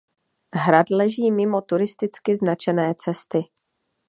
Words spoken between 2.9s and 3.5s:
cesty.